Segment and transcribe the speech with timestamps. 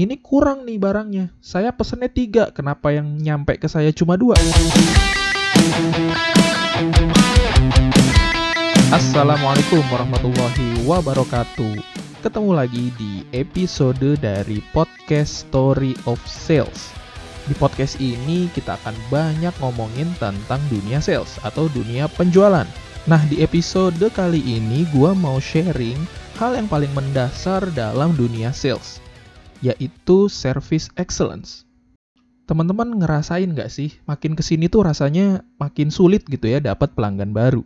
[0.00, 1.28] ini kurang nih barangnya.
[1.44, 4.32] Saya pesennya tiga, kenapa yang nyampe ke saya cuma dua?
[8.88, 11.76] Assalamualaikum warahmatullahi wabarakatuh.
[12.24, 16.96] Ketemu lagi di episode dari podcast Story of Sales.
[17.44, 22.64] Di podcast ini kita akan banyak ngomongin tentang dunia sales atau dunia penjualan.
[23.04, 26.00] Nah, di episode kali ini gua mau sharing
[26.40, 29.00] hal yang paling mendasar dalam dunia sales,
[29.60, 31.68] yaitu service excellence.
[32.50, 37.30] Teman-teman ngerasain nggak sih, makin ke sini tuh rasanya makin sulit gitu ya dapat pelanggan
[37.30, 37.62] baru.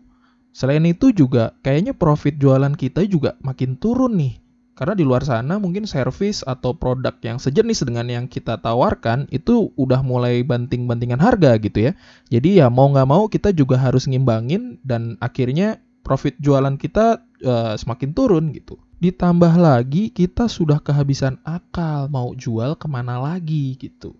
[0.55, 4.39] Selain itu juga kayaknya profit jualan kita juga makin turun nih.
[4.75, 9.71] Karena di luar sana mungkin service atau produk yang sejenis dengan yang kita tawarkan itu
[9.79, 11.93] udah mulai banting-bantingan harga gitu ya.
[12.29, 17.75] Jadi ya mau nggak mau kita juga harus ngimbangin dan akhirnya profit jualan kita uh,
[17.79, 18.77] semakin turun gitu.
[19.03, 24.15] Ditambah lagi kita sudah kehabisan akal mau jual ke mana lagi gitu.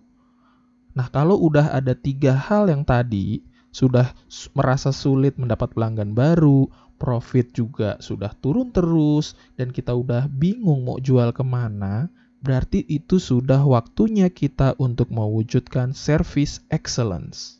[0.95, 4.15] Nah kalau udah ada tiga hal yang tadi, sudah
[4.55, 10.99] merasa sulit mendapat pelanggan baru, profit juga sudah turun terus, dan kita udah bingung mau
[10.99, 12.07] jual ke mana,
[12.39, 17.59] berarti itu sudah waktunya kita untuk mewujudkan service excellence.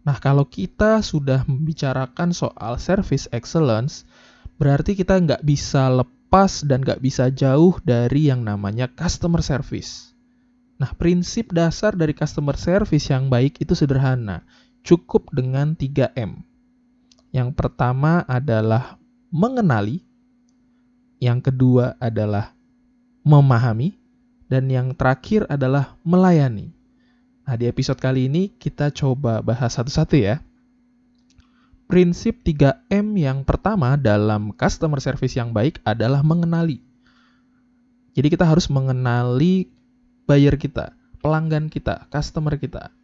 [0.00, 4.08] Nah, kalau kita sudah membicarakan soal service excellence,
[4.56, 6.19] berarti kita nggak bisa lepas
[6.62, 10.14] dan nggak bisa jauh dari yang namanya customer service.
[10.78, 14.46] Nah, prinsip dasar dari customer service yang baik itu sederhana,
[14.86, 16.40] cukup dengan 3M.
[17.34, 18.96] Yang pertama adalah
[19.28, 20.00] mengenali,
[21.20, 22.56] yang kedua adalah
[23.26, 23.98] memahami,
[24.48, 26.72] dan yang terakhir adalah melayani.
[27.44, 30.38] Nah, di episode kali ini kita coba bahas satu-satu ya.
[31.90, 36.78] Prinsip 3M yang pertama dalam customer service yang baik adalah mengenali.
[38.14, 39.66] Jadi kita harus mengenali
[40.30, 42.94] buyer kita, pelanggan kita, customer kita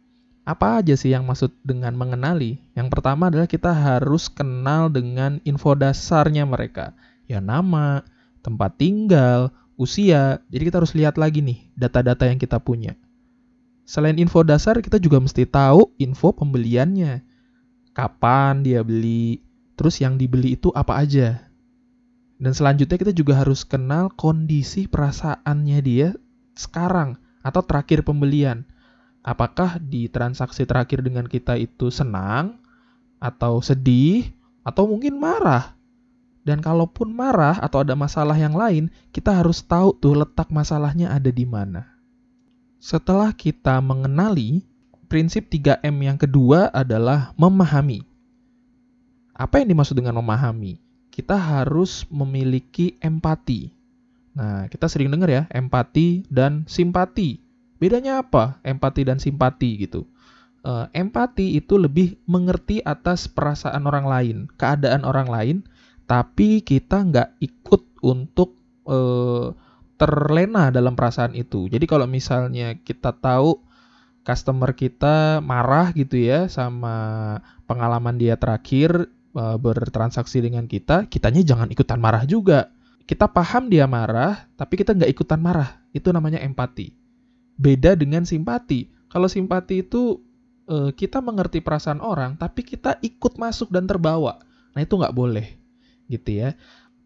[0.47, 2.55] apa aja sih yang maksud dengan mengenali?
[2.71, 6.95] Yang pertama adalah kita harus kenal dengan info dasarnya mereka.
[7.27, 8.07] Ya nama,
[8.39, 10.39] tempat tinggal, usia.
[10.47, 12.95] Jadi kita harus lihat lagi nih data-data yang kita punya.
[13.83, 17.27] Selain info dasar, kita juga mesti tahu info pembeliannya.
[17.97, 19.41] Kapan dia beli,
[19.73, 21.49] terus yang dibeli itu apa aja.
[22.37, 26.13] Dan selanjutnya kita juga harus kenal kondisi perasaannya dia
[26.53, 28.69] sekarang atau terakhir pembelian
[29.27, 32.55] apakah di transaksi terakhir dengan kita itu senang
[33.19, 34.31] atau sedih
[34.63, 35.75] atau mungkin marah.
[36.47, 41.27] Dan kalaupun marah atau ada masalah yang lain, kita harus tahu tuh letak masalahnya ada
[41.27, 41.83] di mana.
[42.79, 44.63] Setelah kita mengenali,
[45.07, 48.03] prinsip 3M yang kedua adalah memahami.
[49.33, 50.77] Apa yang dimaksud dengan memahami?
[51.09, 53.73] Kita harus memiliki empati.
[54.37, 57.41] Nah, kita sering dengar ya, empati dan simpati.
[57.77, 60.05] Bedanya apa empati dan simpati gitu?
[60.65, 65.57] Uh, empati itu lebih mengerti atas perasaan orang lain, keadaan orang lain,
[66.09, 68.57] tapi kita nggak ikut untuk
[68.89, 69.53] uh,
[69.97, 71.65] terlena dalam perasaan itu.
[71.69, 73.57] Jadi kalau misalnya kita tahu
[74.27, 81.71] customer kita marah gitu ya sama pengalaman dia terakhir uh, bertransaksi dengan kita, kitanya jangan
[81.71, 82.75] ikutan marah juga.
[83.07, 85.79] Kita paham dia marah, tapi kita nggak ikutan marah.
[85.95, 87.07] Itu namanya empati
[87.57, 88.87] beda dengan simpati.
[89.09, 90.21] Kalau simpati itu
[90.69, 94.39] uh, kita mengerti perasaan orang, tapi kita ikut masuk dan terbawa.
[94.77, 95.57] Nah itu nggak boleh,
[96.07, 96.49] gitu ya.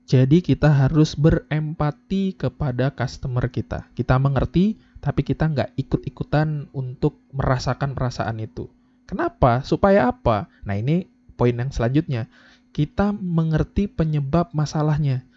[0.06, 3.88] Jadi kita harus berempati kepada customer kita.
[3.96, 8.70] Kita mengerti, tapi kita nggak ikut-ikutan untuk merasakan perasaan itu.
[9.10, 9.66] Kenapa?
[9.66, 10.48] Supaya apa?
[10.64, 12.32] Nah ini poin yang selanjutnya.
[12.72, 15.28] Kita mengerti penyebab masalahnya.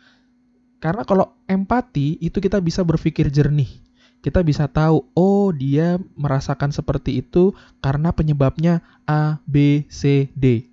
[0.79, 3.83] Karena kalau empati itu kita bisa berpikir jernih
[4.25, 7.53] kita bisa tahu, oh dia merasakan seperti itu
[7.85, 10.65] karena penyebabnya A, B, C, D.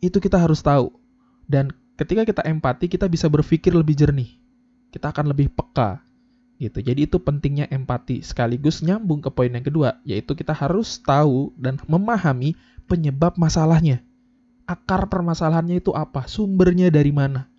[0.00, 0.88] Itu kita harus tahu.
[1.44, 1.68] Dan
[2.00, 4.32] ketika kita empati, kita bisa berpikir lebih jernih.
[4.88, 6.00] Kita akan lebih peka.
[6.64, 6.80] Gitu.
[6.80, 8.24] Jadi itu pentingnya empati.
[8.24, 12.56] Sekaligus nyambung ke poin yang kedua, yaitu kita harus tahu dan memahami
[12.88, 14.00] penyebab masalahnya.
[14.64, 16.24] Akar permasalahannya itu apa?
[16.24, 17.52] Sumbernya dari mana?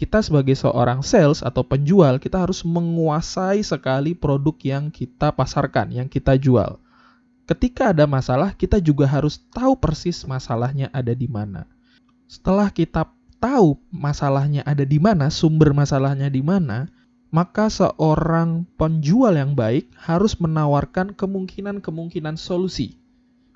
[0.00, 6.08] kita sebagai seorang sales atau penjual, kita harus menguasai sekali produk yang kita pasarkan, yang
[6.08, 6.80] kita jual.
[7.44, 11.68] Ketika ada masalah, kita juga harus tahu persis masalahnya ada di mana.
[12.24, 16.88] Setelah kita tahu masalahnya ada di mana, sumber masalahnya di mana,
[17.30, 22.98] maka seorang penjual yang baik harus menawarkan kemungkinan-kemungkinan solusi.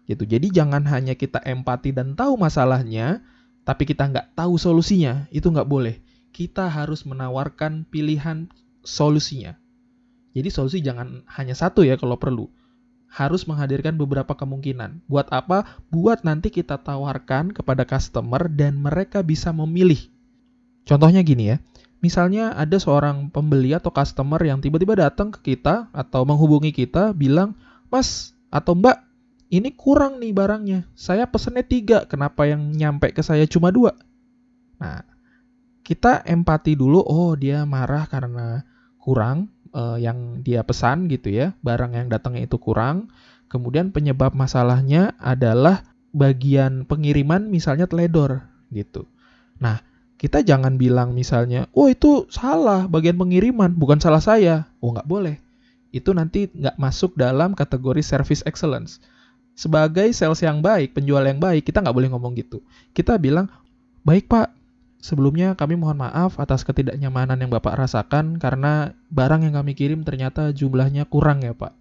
[0.06, 0.24] Gitu.
[0.26, 3.22] Jadi jangan hanya kita empati dan tahu masalahnya,
[3.66, 6.04] tapi kita nggak tahu solusinya, itu nggak boleh
[6.34, 8.50] kita harus menawarkan pilihan
[8.82, 9.54] solusinya.
[10.34, 12.50] Jadi solusi jangan hanya satu ya kalau perlu.
[13.06, 15.06] Harus menghadirkan beberapa kemungkinan.
[15.06, 15.78] Buat apa?
[15.94, 20.10] Buat nanti kita tawarkan kepada customer dan mereka bisa memilih.
[20.82, 21.62] Contohnya gini ya.
[22.04, 27.56] Misalnya ada seorang pembeli atau customer yang tiba-tiba datang ke kita atau menghubungi kita bilang,
[27.88, 29.00] Mas atau Mbak,
[29.48, 30.84] ini kurang nih barangnya.
[30.92, 33.96] Saya pesennya tiga, kenapa yang nyampe ke saya cuma dua?
[34.76, 35.00] Nah,
[35.80, 38.68] kita empati dulu, oh dia marah karena
[39.00, 43.08] kurang uh, yang dia pesan gitu ya, barang yang datangnya itu kurang.
[43.48, 49.08] Kemudian penyebab masalahnya adalah bagian pengiriman misalnya teledor gitu.
[49.56, 49.80] Nah,
[50.24, 54.72] kita jangan bilang misalnya, oh itu salah bagian pengiriman, bukan salah saya.
[54.80, 55.36] Oh nggak boleh.
[55.92, 59.04] Itu nanti nggak masuk dalam kategori service excellence
[59.54, 62.60] sebagai sales yang baik, penjual yang baik, kita nggak boleh ngomong gitu.
[62.90, 63.46] Kita bilang,
[64.02, 64.50] baik pak,
[64.98, 70.50] sebelumnya kami mohon maaf atas ketidaknyamanan yang bapak rasakan karena barang yang kami kirim ternyata
[70.50, 71.72] jumlahnya kurang ya pak.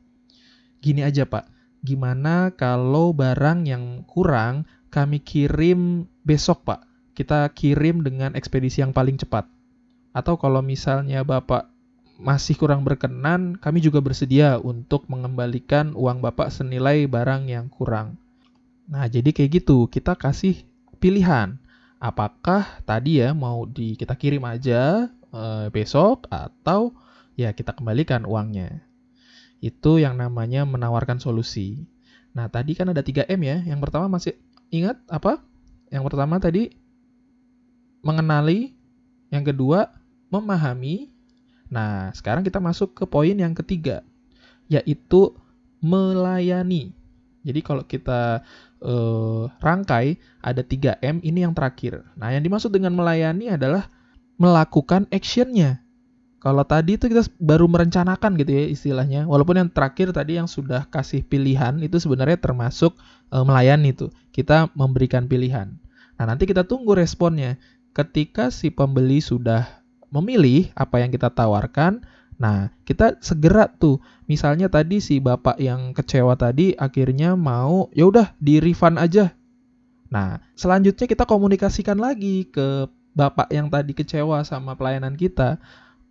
[0.85, 1.49] Gini aja pak,
[1.81, 6.85] gimana kalau barang yang kurang kami kirim besok pak?
[7.13, 9.45] Kita kirim dengan ekspedisi yang paling cepat.
[10.13, 11.73] Atau kalau misalnya bapak
[12.21, 18.21] masih kurang berkenan, kami juga bersedia untuk mengembalikan uang Bapak senilai barang yang kurang.
[18.85, 20.61] Nah, jadi kayak gitu, kita kasih
[21.01, 21.57] pilihan.
[21.97, 26.91] Apakah tadi ya mau di kita kirim aja e, besok atau
[27.39, 28.83] ya kita kembalikan uangnya.
[29.63, 31.87] Itu yang namanya menawarkan solusi.
[32.35, 33.57] Nah, tadi kan ada 3M ya.
[33.63, 34.35] Yang pertama masih
[34.67, 35.39] ingat apa?
[35.87, 36.75] Yang pertama tadi
[38.03, 38.75] mengenali,
[39.33, 39.89] yang kedua
[40.29, 41.13] memahami,
[41.73, 44.05] Nah, sekarang kita masuk ke poin yang ketiga,
[44.69, 45.33] yaitu
[45.81, 46.93] melayani.
[47.41, 48.45] Jadi kalau kita
[48.79, 52.05] uh, rangkai ada 3M ini yang terakhir.
[52.13, 53.89] Nah, yang dimaksud dengan melayani adalah
[54.37, 55.81] melakukan actionnya.
[56.37, 59.25] Kalau tadi itu kita baru merencanakan gitu ya istilahnya.
[59.25, 62.93] Walaupun yang terakhir tadi yang sudah kasih pilihan itu sebenarnya termasuk
[63.33, 64.13] uh, melayani itu.
[64.29, 65.73] Kita memberikan pilihan.
[66.21, 67.57] Nah, nanti kita tunggu responnya.
[67.93, 72.01] Ketika si pembeli sudah memilih apa yang kita tawarkan,
[72.41, 74.01] nah kita segera tuh.
[74.25, 79.33] Misalnya tadi si bapak yang kecewa tadi akhirnya mau ya udah di refund aja.
[80.13, 82.85] Nah, selanjutnya kita komunikasikan lagi ke
[83.17, 85.57] bapak yang tadi kecewa sama pelayanan kita.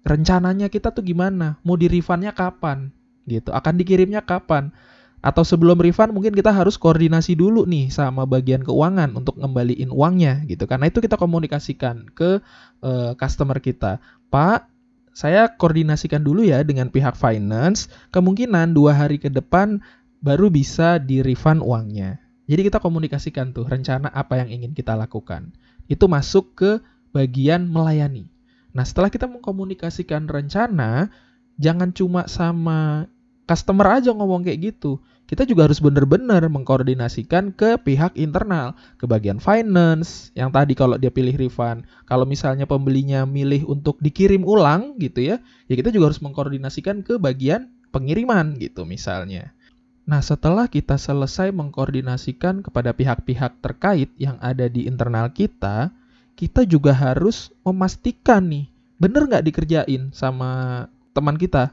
[0.02, 1.62] Rencananya kita tuh gimana?
[1.62, 2.90] Mau di refundnya kapan?
[3.26, 3.54] Gitu.
[3.54, 4.74] Akan dikirimnya kapan?
[5.22, 10.42] Atau sebelum refund mungkin kita harus koordinasi dulu nih sama bagian keuangan untuk ngembaliin uangnya
[10.50, 10.66] gitu.
[10.66, 12.42] Karena itu kita komunikasikan ke
[12.82, 14.02] uh, customer kita.
[14.34, 14.66] Pak,
[15.14, 17.86] saya koordinasikan dulu ya dengan pihak finance.
[18.10, 19.78] Kemungkinan dua hari ke depan
[20.18, 22.18] baru bisa di refund uangnya.
[22.50, 25.54] Jadi kita komunikasikan tuh rencana apa yang ingin kita lakukan.
[25.86, 26.70] Itu masuk ke
[27.14, 28.26] bagian melayani.
[28.74, 31.14] Nah setelah kita mengkomunikasikan rencana,
[31.62, 33.06] jangan cuma sama
[33.46, 34.98] customer aja ngomong kayak gitu
[35.32, 41.08] kita juga harus benar-benar mengkoordinasikan ke pihak internal, ke bagian finance, yang tadi kalau dia
[41.08, 41.88] pilih refund.
[42.04, 45.40] Kalau misalnya pembelinya milih untuk dikirim ulang gitu ya,
[45.72, 49.56] ya kita juga harus mengkoordinasikan ke bagian pengiriman gitu misalnya.
[50.04, 55.88] Nah, setelah kita selesai mengkoordinasikan kepada pihak-pihak terkait yang ada di internal kita,
[56.36, 58.68] kita juga harus memastikan nih,
[59.00, 60.84] benar nggak dikerjain sama
[61.16, 61.72] teman kita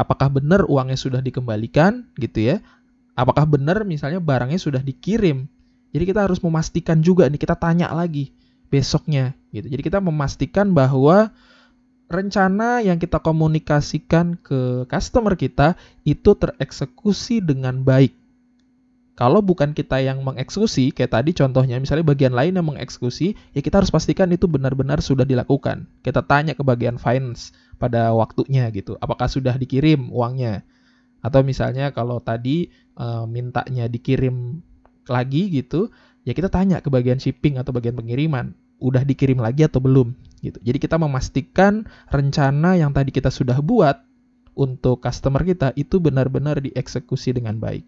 [0.00, 2.56] apakah benar uangnya sudah dikembalikan gitu ya
[3.14, 5.46] apakah benar misalnya barangnya sudah dikirim
[5.90, 8.30] jadi kita harus memastikan juga nih kita tanya lagi
[8.70, 11.34] besoknya gitu jadi kita memastikan bahwa
[12.10, 18.14] rencana yang kita komunikasikan ke customer kita itu tereksekusi dengan baik
[19.20, 23.84] kalau bukan kita yang mengeksekusi, kayak tadi contohnya, misalnya bagian lain yang mengeksekusi, ya kita
[23.84, 25.84] harus pastikan itu benar-benar sudah dilakukan.
[26.00, 30.64] Kita tanya ke bagian finance pada waktunya gitu, apakah sudah dikirim uangnya.
[31.20, 34.60] Atau misalnya kalau tadi e, mintanya dikirim
[35.08, 35.92] lagi gitu,
[36.24, 40.56] ya kita tanya ke bagian shipping atau bagian pengiriman, udah dikirim lagi atau belum gitu.
[40.64, 44.00] Jadi kita memastikan rencana yang tadi kita sudah buat
[44.56, 47.84] untuk customer kita itu benar-benar dieksekusi dengan baik.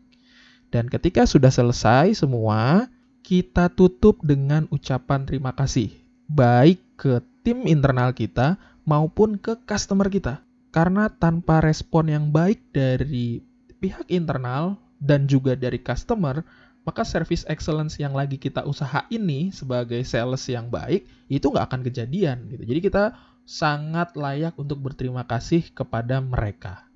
[0.73, 2.89] Dan ketika sudah selesai semua,
[3.21, 5.93] kita tutup dengan ucapan terima kasih.
[6.33, 8.57] Baik ke tim internal kita
[8.89, 10.41] maupun ke customer kita.
[10.73, 13.45] Karena tanpa respon yang baik dari
[13.79, 16.41] pihak internal dan juga dari customer,
[16.83, 21.81] maka service excellence yang lagi kita usaha ini sebagai sales yang baik itu nggak akan
[21.85, 22.64] kejadian gitu.
[22.64, 23.05] Jadi kita
[23.45, 26.88] sangat layak untuk berterima kasih kepada mereka.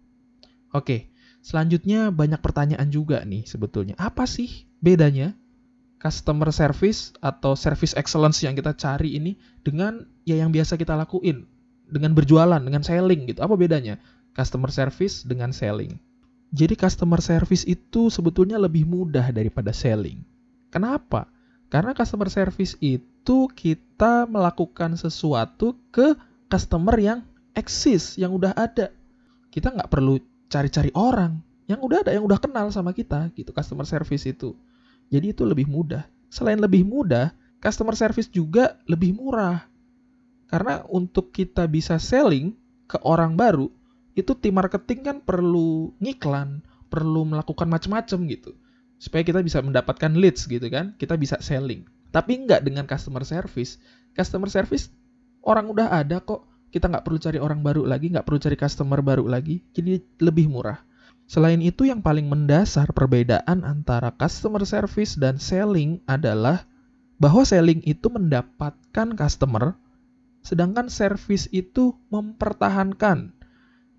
[0.72, 1.12] Oke,
[1.46, 3.94] Selanjutnya banyak pertanyaan juga nih sebetulnya.
[4.02, 5.30] Apa sih bedanya
[6.02, 11.46] customer service atau service excellence yang kita cari ini dengan ya yang biasa kita lakuin
[11.86, 13.40] dengan berjualan, dengan selling gitu.
[13.42, 13.98] Apa bedanya?
[14.36, 15.96] customer service dengan selling.
[16.52, 20.20] Jadi customer service itu sebetulnya lebih mudah daripada selling.
[20.68, 21.26] Kenapa?
[21.72, 26.14] Karena customer service itu kita melakukan sesuatu ke
[26.46, 27.18] customer yang
[27.56, 28.92] eksis, yang udah ada.
[29.50, 33.88] Kita nggak perlu cari-cari orang, yang udah ada, yang udah kenal sama kita, gitu customer
[33.88, 34.54] service itu.
[35.10, 36.06] Jadi itu lebih mudah.
[36.30, 39.66] Selain lebih mudah, customer service juga lebih murah.
[40.46, 42.54] Karena untuk kita bisa selling
[42.86, 43.66] ke orang baru,
[44.16, 48.54] itu tim marketing kan perlu ngiklan, perlu melakukan macam-macam gitu.
[48.96, 51.84] Supaya kita bisa mendapatkan leads gitu kan kita bisa selling.
[52.14, 53.76] Tapi nggak dengan customer service.
[54.16, 54.88] Customer service
[55.44, 56.48] orang udah ada kok.
[56.72, 59.60] Kita nggak perlu cari orang baru lagi nggak perlu cari customer baru lagi.
[59.76, 60.80] Jadi lebih murah.
[61.26, 66.64] Selain itu yang paling mendasar perbedaan antara customer service dan selling adalah
[67.18, 69.74] bahwa selling itu mendapatkan customer
[70.46, 73.34] sedangkan service itu mempertahankan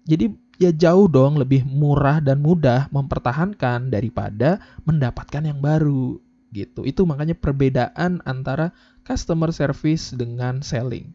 [0.07, 6.17] jadi ya jauh dong lebih murah dan mudah mempertahankan daripada mendapatkan yang baru
[6.55, 6.87] gitu.
[6.87, 8.71] Itu makanya perbedaan antara
[9.03, 11.11] customer service dengan selling.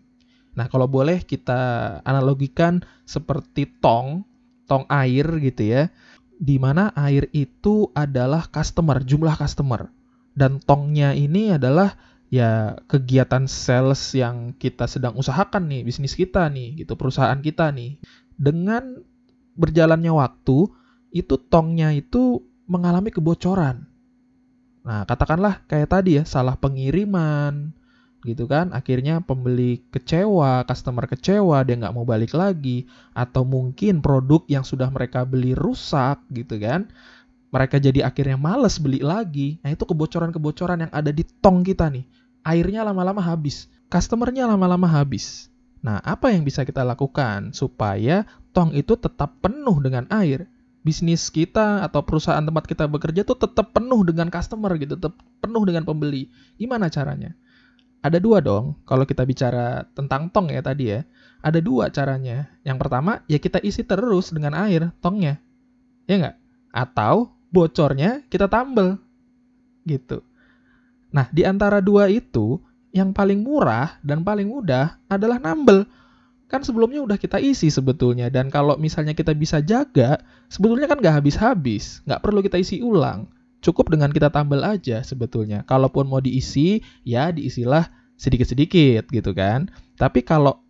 [0.52, 4.28] Nah, kalau boleh kita analogikan seperti tong,
[4.68, 5.82] tong air gitu ya.
[6.36, 9.88] Di mana air itu adalah customer, jumlah customer.
[10.36, 11.96] Dan tongnya ini adalah
[12.32, 18.00] ya kegiatan sales yang kita sedang usahakan nih, bisnis kita nih, gitu, perusahaan kita nih.
[18.40, 19.04] Dengan
[19.52, 20.64] berjalannya waktu,
[21.12, 23.84] itu tongnya itu mengalami kebocoran.
[24.80, 27.68] Nah, katakanlah kayak tadi ya, salah pengiriman,
[28.24, 28.72] gitu kan.
[28.72, 32.88] Akhirnya pembeli kecewa, customer kecewa, dia nggak mau balik lagi.
[33.12, 36.88] Atau mungkin produk yang sudah mereka beli rusak, gitu kan.
[37.52, 39.60] Mereka jadi akhirnya males beli lagi.
[39.60, 42.22] Nah, itu kebocoran-kebocoran yang ada di tong kita nih.
[42.42, 43.70] Airnya lama-lama habis.
[43.87, 45.52] Customernya lama-lama habis.
[45.82, 48.22] Nah, apa yang bisa kita lakukan supaya
[48.54, 50.46] tong itu tetap penuh dengan air.
[50.82, 55.62] Bisnis kita atau perusahaan tempat kita bekerja tuh tetap penuh dengan customer gitu, tetap penuh
[55.62, 56.26] dengan pembeli.
[56.58, 57.34] Gimana caranya?
[58.02, 61.06] Ada dua dong, kalau kita bicara tentang tong ya tadi ya.
[61.38, 62.50] Ada dua caranya.
[62.66, 65.38] Yang pertama, ya kita isi terus dengan air tongnya.
[66.11, 66.37] Ya nggak?
[66.75, 68.99] Atau bocornya kita tambel.
[69.87, 70.18] Gitu.
[71.12, 72.59] Nah, di antara dua itu,
[72.92, 75.88] yang paling murah dan paling mudah adalah nambel.
[76.47, 80.21] Kan sebelumnya udah kita isi sebetulnya dan kalau misalnya kita bisa jaga
[80.52, 83.25] sebetulnya kan nggak habis-habis nggak perlu kita isi ulang.
[83.64, 85.64] Cukup dengan kita tambal aja sebetulnya.
[85.64, 87.88] Kalaupun mau diisi ya diisilah
[88.21, 89.73] sedikit-sedikit gitu kan.
[89.97, 90.61] Tapi kalau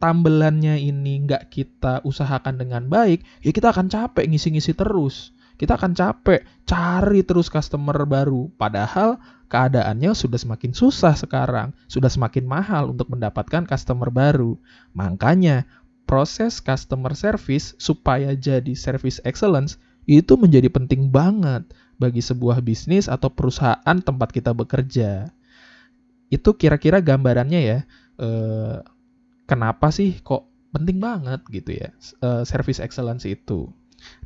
[0.00, 5.96] tambelannya ini nggak kita usahakan dengan baik ya kita akan capek ngisi-ngisi terus kita akan
[5.96, 8.52] capek cari terus customer baru.
[8.60, 9.16] Padahal
[9.48, 14.60] keadaannya sudah semakin susah sekarang, sudah semakin mahal untuk mendapatkan customer baru.
[14.92, 15.64] Makanya
[16.06, 21.66] proses customer service supaya jadi service excellence itu menjadi penting banget
[21.98, 25.32] bagi sebuah bisnis atau perusahaan tempat kita bekerja.
[26.30, 27.78] Itu kira-kira gambarannya ya.
[28.16, 28.76] Eh,
[29.50, 31.88] kenapa sih kok penting banget gitu ya
[32.22, 33.72] eh, service excellence itu.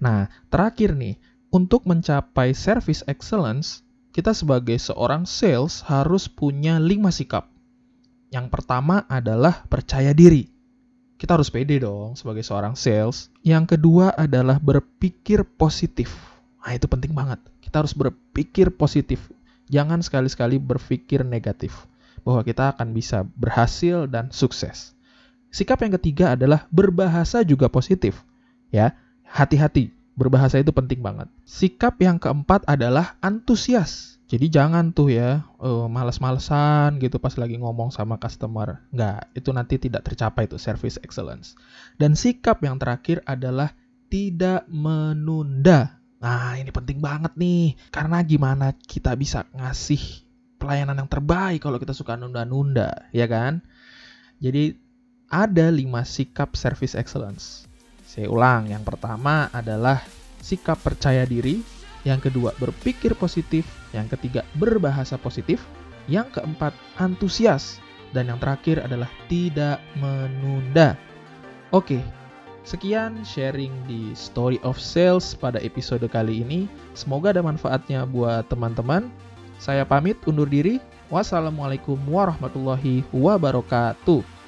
[0.01, 1.21] Nah, terakhir nih,
[1.51, 7.51] untuk mencapai service excellence, kita sebagai seorang sales harus punya lima sikap.
[8.31, 10.47] Yang pertama adalah percaya diri.
[11.21, 13.29] Kita harus pede dong sebagai seorang sales.
[13.43, 16.15] Yang kedua adalah berpikir positif.
[16.63, 17.43] Nah, itu penting banget.
[17.61, 19.29] Kita harus berpikir positif.
[19.71, 21.87] Jangan sekali-sekali berpikir negatif
[22.23, 24.95] bahwa kita akan bisa berhasil dan sukses.
[25.51, 28.23] Sikap yang ketiga adalah berbahasa juga positif.
[28.71, 28.95] Ya,
[29.31, 29.95] hati-hati.
[30.19, 31.31] Berbahasa itu penting banget.
[31.47, 34.21] Sikap yang keempat adalah antusias.
[34.31, 38.79] Jadi jangan tuh ya uh, males-malesan gitu pas lagi ngomong sama customer.
[38.95, 41.59] Nggak, itu nanti tidak tercapai tuh service excellence.
[41.99, 43.75] Dan sikap yang terakhir adalah
[44.07, 45.99] tidak menunda.
[46.23, 47.75] Nah ini penting banget nih.
[47.91, 50.27] Karena gimana kita bisa ngasih
[50.61, 53.65] pelayanan yang terbaik kalau kita suka nunda-nunda, ya kan?
[54.39, 54.77] Jadi
[55.33, 57.70] ada lima sikap service excellence.
[58.11, 60.03] Saya ulang, yang pertama adalah
[60.43, 61.63] sikap percaya diri,
[62.03, 63.63] yang kedua berpikir positif,
[63.95, 65.63] yang ketiga berbahasa positif,
[66.11, 67.79] yang keempat antusias,
[68.11, 70.99] dan yang terakhir adalah tidak menunda.
[71.71, 72.03] Oke,
[72.67, 76.67] sekian sharing di Story of Sales pada episode kali ini.
[76.99, 79.07] Semoga ada manfaatnya buat teman-teman.
[79.63, 80.83] Saya pamit undur diri.
[81.15, 84.40] Wassalamualaikum warahmatullahi wabarakatuh.